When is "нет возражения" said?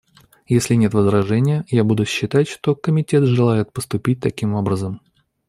0.73-1.63